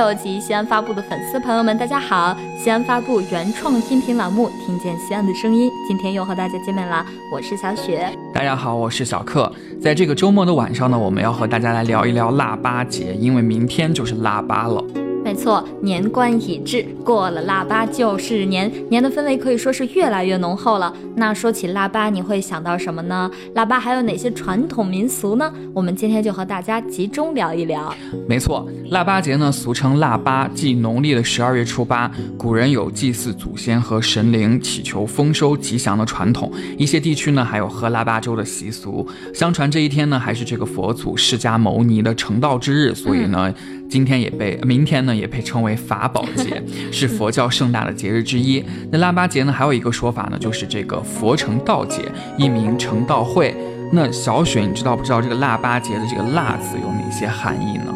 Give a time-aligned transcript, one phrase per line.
[0.00, 2.34] 友及西安发布的粉丝朋友们，大家好！
[2.58, 7.04] 西安发布原创音频栏目《听见西安的声音》，今天又和大家见面了！
[7.30, 8.10] 我是小雪。
[8.32, 9.52] 大家好，我是小克。
[9.80, 14.82] 在这个周末的晚上呢，我们要和大家来聊一聊腊八节，因为明天就是腊八了。
[15.30, 20.92] 没错，年关已至，过了腊八就是年，年的氛围可以说是越来越浓厚了。
[21.14, 23.30] 那说起腊八，你会想到什么呢？
[23.54, 25.48] 腊八还有哪些传统民俗呢？
[25.72, 27.94] 我们今天就和大家集中聊一聊。
[28.28, 32.10] 没错，腊八节呢，俗称腊八，即农历的十二月初八。
[32.36, 36.52] 古人有祭祀祖先和神灵，祈求丰收吉祥的传统。
[36.76, 39.06] 一些地区呢，还有喝腊八粥的习俗。
[39.32, 43.54] 相传这一天呢，还是这个佛祖释迦牟尼的成道之日，所以呢。
[43.90, 46.62] 今天也被明天呢也被称为法宝节，
[46.92, 48.64] 是佛教盛大的节日之一。
[48.92, 52.00] 那腊八节呢还有一个说法呢，就是这个佛成道节，
[52.38, 53.54] 一名成道会。
[53.92, 57.92] 那小雪，你知道不知道这个腊八节的这个腊字有哪些含义呢？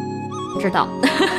[0.59, 0.87] 知道，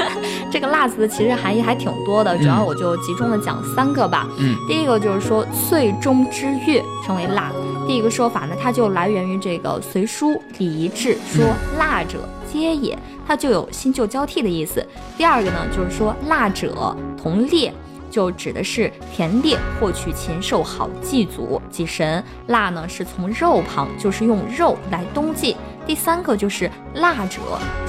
[0.50, 4.26] 这个腊字其实含义还挺多的，主要我就集中的讲三个吧。
[4.38, 7.52] 嗯，第一个就是说岁终之月称为腊。
[7.86, 11.46] 第一个说法呢，它就来源于这个《隋书礼仪志》，说
[11.78, 12.98] 腊者皆也。
[13.26, 14.84] 它就有新旧交替的意思。
[15.16, 17.72] 第二个呢，就是说腊者同猎，
[18.10, 22.22] 就指的是田猎获取禽兽好祭祖祭神。
[22.48, 25.56] 腊呢是从肉旁，就是用肉来冬祭。
[25.86, 27.40] 第三个就是腊者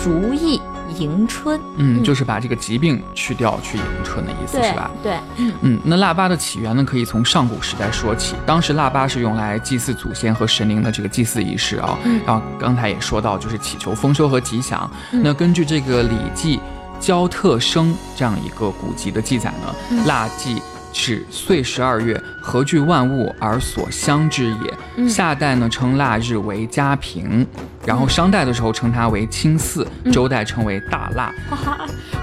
[0.03, 0.59] 逐疫。
[0.97, 4.91] 迎春，嗯，就是把这个疾病去掉，去迎春的意思，是吧？
[5.03, 5.17] 对，
[5.61, 8.35] 嗯，那腊八的起源呢，可以从上古时代说起。
[8.45, 11.97] 当时腊八是用来祭祀祖先和神灵的这个祭祀仪式啊。
[12.25, 14.89] 然后刚才也说到，就是祈求丰收和吉祥。
[15.11, 16.57] 那根据这个《礼记·
[16.99, 20.61] 交特生》这样一个古籍的记载呢，腊祭
[20.93, 25.07] 是岁十二月，合聚万物而所相之也。
[25.07, 27.45] 夏代呢称腊日为嘉平。
[27.85, 31.31] 然后商代的时候称它为清祀，周代称为大腊，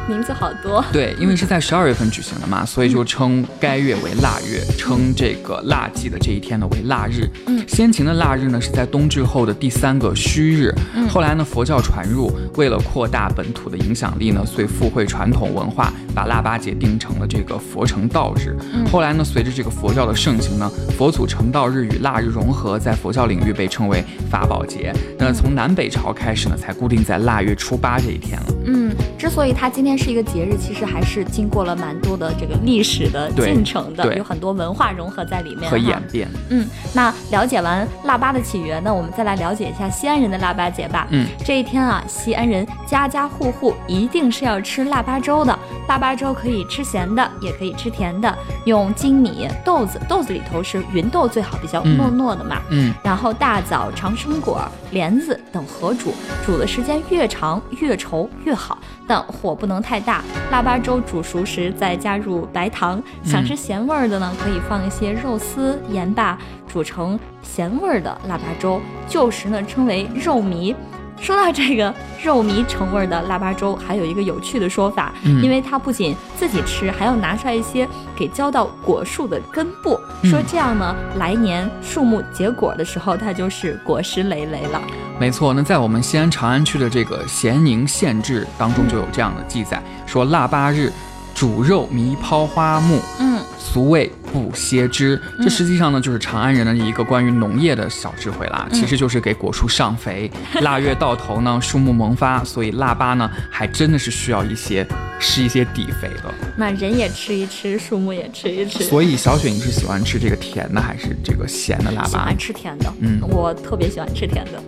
[0.07, 0.85] 名字好多。
[0.93, 7.27] 对，因为是在十二月份举行的嘛，所以就称该月为腊月，称这个腊祭的这一天呢为腊日。
[7.47, 10.75] 嗯，先秦的腊日呢是在冬至后的第三个戌日。
[10.95, 18.57] 嗯，后来呢佛教传入，为了扩大本土的影响力呢，所以附会传统文化，把腊八节定成了这个佛成道日。
[18.91, 24.93] 后来呢随着这个佛教的盛行呢，佛祖成道日与腊日融合，在佛教领域被称为法宝节。
[25.19, 28.47] 那从南北朝开始呢，才固定在腊月初八这一天了。
[28.67, 36.29] 嗯，之所以它今天是一个节日，其实还是经过了蛮多的这个历史的进程的，有很多文化融合在里面和演变。
[36.51, 41.07] 嗯，那了解完腊八的起源呢，我们再来了解一下西安人的腊八节吧。
[41.11, 45.59] 嗯，这一天啊，西安人家家户户一定是要吃腊八粥的。
[45.89, 52.61] 腊八粥可以吃咸的，也可以吃甜的，用粳米、豆子，豆子里头是芸豆最好，比较糯糯的嘛。
[52.71, 54.63] 嗯，然后大枣、长生果、
[54.93, 56.15] 莲子等合煮，
[56.45, 60.23] 煮的时间越长越稠越好，但火不能太大。
[60.51, 68.81] 腊八粥煮熟时再加入白糖，想吃咸味儿的呢，可以放一些肉丝、盐巴，煮成咸味儿的腊八粥。
[69.09, 70.75] 旧时呢称为肉糜。
[71.21, 84.83] 说到这个肉糜成味的腊八粥，还有一个有趣的说法，因为它不仅自己吃，还要拿出来一些给浇到果树的根部，说这样呢，来年树木结果的时候，它就是果实累累了。
[85.19, 90.93] 没错，那在我们西安长安区的这个咸宁县志当中就有这样的记载，说腊八日
[91.35, 94.11] 煮肉糜抛花木，嗯，俗谓。
[94.35, 100.29] 不歇枝，这实际上呢就是长安人的一个关于农业的小智慧啦，其实就是给果树上肥。
[100.63, 104.85] 腊月到头呢，树木萌发，所以腊八呢还真的是需要一些
[105.25, 106.33] 施一些底肥的。
[106.57, 108.85] 那人也吃一吃，树木也吃一吃。
[108.85, 112.09] 所以小雪，你是喜欢吃这个甜的还是这个咸的腊八？
[112.09, 114.63] 喜欢吃甜的，嗯，我特别喜欢吃甜的。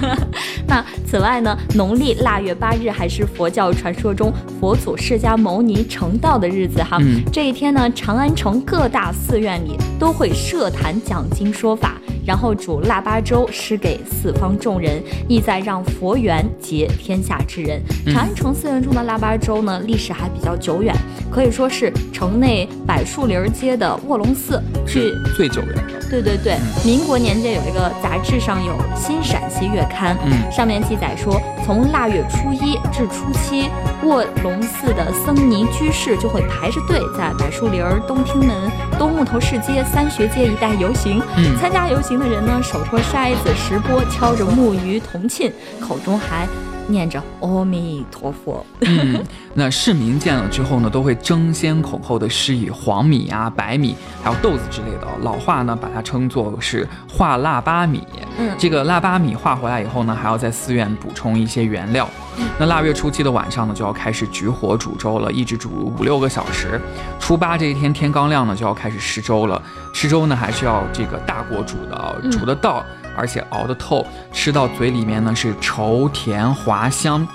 [0.66, 6.98] 那此外呢，农历腊月八日还是佛教传说中佛祖释迦牟尼成道的日子哈。
[7.30, 17.80] 这一天呢，长安城各大寺院里都会设坛讲经说法，然后煮腊八粥施给四方众人，意在让佛缘结天下之人。
[18.04, 20.94] 长安城寺院中的腊八粥呢，历史还比较久远，
[21.30, 25.82] 可以说是城内柏树林街的卧龙寺是最久远的。
[26.10, 33.70] 对对对，民国年间有一个杂志上有《新陕西月刊》，嗯，上面记载说，从腊月初一至初七，
[34.04, 38.70] 卧龙寺的僧尼居士就会排着队在柏树林、东厅门。
[38.98, 41.22] 东木头市街、三学街一带游行，
[41.60, 46.46] 参加游行的人呢，手托筛子、石钵，敲着木鱼、铜磬，口中还
[46.88, 48.66] 念着阿弥陀佛。
[48.80, 49.22] 嗯，
[49.54, 55.06] 那市民见了之后呢，都会争先恐后的施以黄米啊、白米，还有豆子之类的。
[55.22, 58.02] 老话呢，把它称作是化腊八米。
[58.38, 62.08] 嗯，这个腊八米化回来以后呢，还要在寺院补充一些原料。
[62.56, 66.80] 那腊月初七的晚上呢，就要开始举火煮粥了，一直煮五六个小时。
[67.18, 69.60] 初八这一天天刚亮呢，就要开始施粥了。
[69.92, 72.84] 施粥呢，还是要这个大锅煮的，煮得到，
[73.18, 77.26] 而且熬得透，吃到嘴里面呢是稠甜滑香。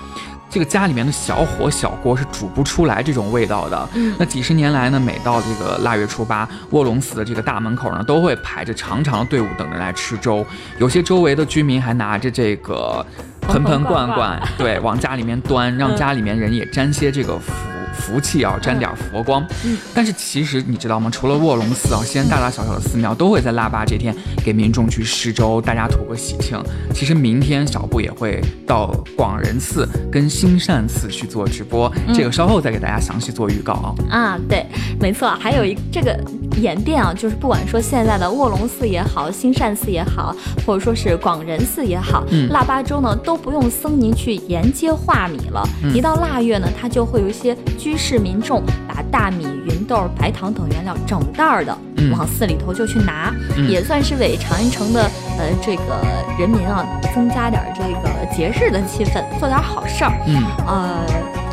[0.50, 3.88] 这个家里面的小火小锅是煮不出来这种味道的。
[3.94, 10.46] 嗯，那几十年来呢，每到这个腊月初八，卧龙寺的这个大门口呢，都会排着长长的队伍等着来吃粥。
[10.78, 13.04] 有些周围的居民还拿着这个
[13.40, 17.52] 盆盆罐罐， 对，往家里面端，让家里面人也沾些这个福。
[17.94, 19.46] 福气啊，沾点佛光。
[19.64, 21.08] 嗯，但是其实你知道吗？
[21.10, 24.14] 除了卧龙寺啊，西安大大小小的寺庙都会在腊八这天
[24.44, 26.60] 给民众去施粥，大家图个喜庆。
[26.92, 28.86] 其实明天小布也会到
[29.16, 33.94] 广仁寺跟兴善寺去做直播，这个稍后再给大家详细做预告啊。
[34.10, 34.66] 啊，对，
[35.00, 36.18] 没错，还有一这个
[36.60, 40.34] 演变啊，就是不管说现在的卧龙寺也好，兴善寺也好，
[40.66, 45.66] 或者说是广仁寺也好，嗯腊八粥呢都不用僧尼去沿街化米了。
[45.94, 55.02] 一到腊月呢，它就会有一些居士民众把大米、芸豆、白糖等原料整袋儿的嗯往寺里头就去拿，嗯也算是为长安城的
[55.38, 56.02] 呃这个
[56.38, 56.82] 人民啊
[57.14, 60.12] 增加点儿这个节日的气氛，做点好事儿。
[60.26, 61.04] 嗯，呃，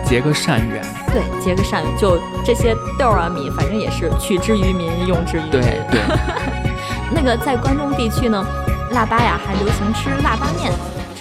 [0.06, 0.82] 结个善缘。
[1.12, 5.52] 对，结个善缘，就这些豆儿啊米，反正也是取之于民，用之于民。
[5.52, 5.62] 对
[5.92, 6.00] 对，
[7.14, 8.42] 那个在关中地区呢，
[8.92, 10.72] 腊八呀还流行吃腊八面。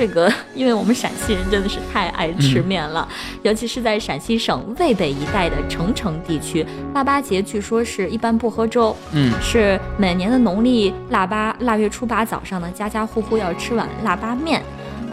[0.01, 3.07] 这个， 因为我们陕西人真的是太爱吃面了，
[3.43, 6.65] 尤其是在陕西省渭北一带的澄城地区，
[6.95, 14.63] 腊八节据说是一般不喝粥，嗯是每年的农历腊八腊月初八早上呢，家家户户要吃碗腊八面。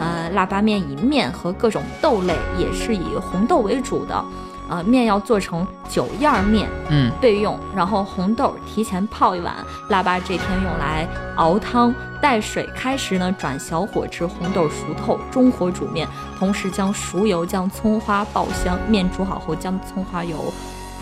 [0.00, 4.24] 呃，腊八面以面和各种豆类，也是以红豆为主的。
[4.68, 9.54] 呃，面要做成酒叶儿面嗯备用，然后红豆提前泡一碗，
[9.88, 11.94] 腊八这天用来熬汤。
[12.20, 16.06] 待水开时呢，转小火至红豆熟透，中火煮面，
[16.36, 18.76] 同时将熟油将葱花爆香。
[18.88, 20.52] 面煮好后，将葱花油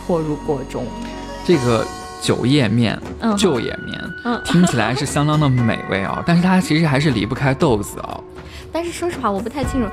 [0.06, 0.84] 泼入锅中。
[1.46, 1.86] 这个
[2.20, 8.20] 酒叶面、嗯旧叶面，嗯听起来是相当的美味啊，但是它其实还是离不开豆子啊，
[8.72, 9.90] 但是说实话，我不太清楚，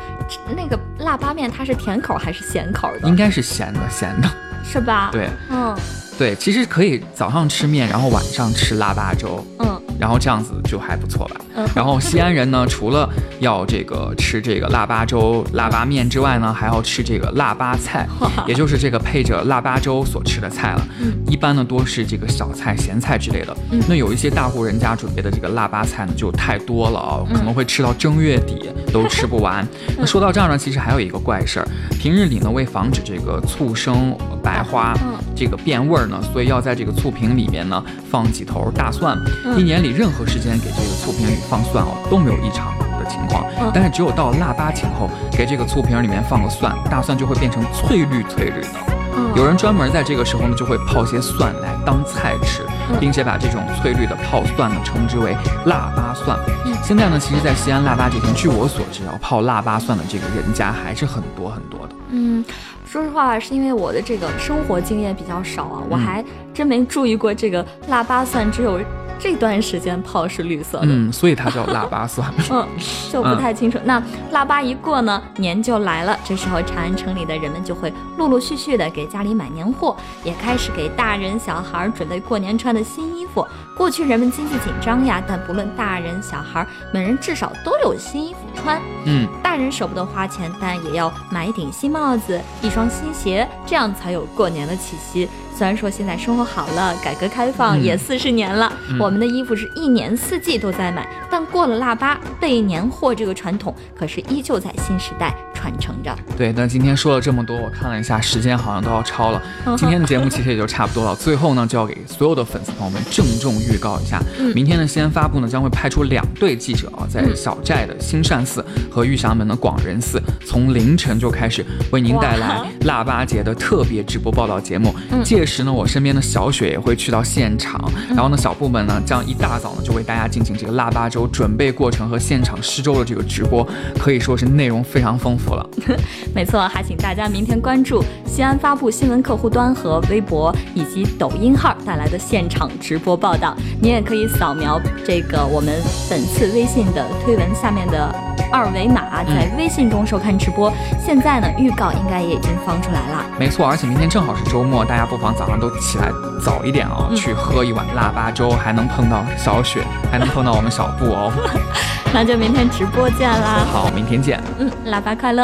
[0.56, 3.08] 那个腊八面它是甜口还是咸口的？
[3.08, 4.30] 应，该是咸的，咸的。
[4.66, 5.30] 是吧？，对。
[5.50, 5.76] 嗯。
[6.16, 11.38] 对，其实可以早上吃面，然后晚上吃腊八粥，嗯然后这样子就还不错吧。
[11.56, 13.10] 嗯，然后西安人呢，除了
[13.40, 18.06] 要这个吃这个腊八粥、腊八面之外呢，还要吃这个腊八菜，
[18.46, 20.86] 也就是这个配着腊八粥所吃的菜了。
[21.00, 23.56] 嗯一般呢多是这个小菜、咸菜之类的。
[23.72, 29.66] 嗯那有一些大户人家准备的这个腊八菜呢，就太多了啊，嗯可能会吃到正月底都吃不完。
[29.98, 31.68] 那说到这儿呢，其实还有一个怪事儿，
[31.98, 34.14] 平日里呢，为防止这个醋生
[34.44, 34.94] 白花。
[35.34, 39.18] 嗯这个变味儿呢，所以要在这个醋瓶里面呢放几头大蒜。
[39.44, 48.80] 嗯一年里任何时间给这个醋瓶里放蒜哦都没有异常的情况，嗯但是只有到腊八前后给这个醋瓶里面放个蒜，大蒜就会变成翠绿翠绿的。
[49.16, 55.36] 嗯，有人专门在这个时候呢就会泡些蒜来当菜吃嗯，并且把这种翠绿的泡蒜呢称之为
[55.66, 56.74] 腊八蒜嗯。
[56.84, 61.96] 现在呢，其实，在西安腊八这天，据我所知啊，泡腊八蒜的这个人家还是很多很多的。
[62.10, 62.44] 嗯，
[62.86, 68.80] 说实话，是因为我的这个生活经验比较少啊，我嗯还真没注意过这个腊八蒜只有
[69.24, 70.88] 这段时间泡是绿色的。
[70.90, 72.30] 嗯，所以它叫腊八蒜。
[72.52, 72.68] 嗯，
[73.10, 73.80] 就不太清楚。
[73.86, 76.20] 那腊八一过呢，年就来了。
[76.26, 83.48] 这时候，长安城里的人们就会陆陆续续的给家里买年货，也开始给大人小孩准备过年穿的新衣服。
[83.78, 88.82] 过去人们经济紧张呀，但不论大人小孩，每人至少都有新衣服穿。
[89.06, 95.30] 嗯，大人舍不得花钱，但也要买一顶新帽子、一双新鞋，这样才有过年的气息。
[95.56, 97.84] 虽然说现在生活好了，改革开放嗯。
[97.84, 99.00] 也四十年了，嗯。
[99.00, 106.14] 我们的衣服是一年四季都在买，但过了腊八备年货这个传统，可是依旧在新时代传承着。
[106.38, 106.52] 对。
[106.52, 109.42] 那今天说了这么多，我看了一下时间，好像都要超了。
[109.78, 111.16] 今天的节目其实也就差不多了。
[111.16, 124.94] 最后呢，就要给所有的粉丝朋友们郑重预告一下，嗯明天的西安发布呢将会派出两队记者啊，在嗯小寨的兴善寺和玉霞门的广仁寺，从凌晨就开始为您带来腊八节的特别直播报道节目。
[125.12, 133.66] 嗯届时呢，我身边的小雪也会去到现场，然后呢，小部门呢将一大早呢就为大家进行这个腊八粥准备过程和现场施粥的这个直播，
[133.98, 135.70] 可以说是内容非常丰富了。
[136.34, 143.56] 没错，还请大家明天关注西安发布新闻客户端和微博以及抖音号带来的现场直播报道。
[143.82, 145.74] 你也可以扫描这个我们
[146.10, 148.14] 本次微信的推文下面的
[148.52, 150.72] 二维码，在微信中收看直播。
[151.04, 153.26] 现在呢，预告应该也已经放出来了。
[153.40, 156.12] 没错，而且明天正好是周末，大家不妨早上都起来
[156.44, 161.32] 早一点哦，嗯去喝一碗腊八粥，还能碰到小雪，还能碰到我们小布哦。
[162.14, 163.66] 那就明天直播见啦！
[163.74, 164.40] 好，明天见。
[164.60, 165.43] 嗯，腊八快乐。